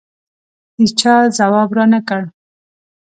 هېچا 0.77 1.15
ځواب 1.37 1.69
رانه 1.77 1.99
کړ. 2.07 2.21